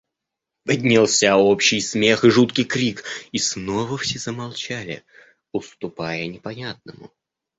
Поднялся 0.65 1.37
общий 1.37 1.79
смех 1.79 2.25
и 2.25 2.31
жуткий 2.31 2.63
крик— 2.65 3.03
и 3.31 3.37
снова 3.37 3.99
все 3.99 4.17
замолчали, 4.17 5.03
уступая 5.51 6.25
непонятному. 6.25 7.11